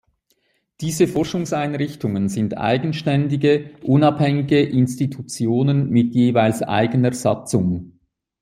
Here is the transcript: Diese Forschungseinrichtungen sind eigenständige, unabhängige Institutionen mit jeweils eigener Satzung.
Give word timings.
Diese 0.79 1.07
Forschungseinrichtungen 1.07 2.27
sind 2.27 2.57
eigenständige, 2.57 3.69
unabhängige 3.83 4.59
Institutionen 4.63 5.91
mit 5.91 6.15
jeweils 6.15 6.63
eigener 6.63 7.13
Satzung. 7.13 7.99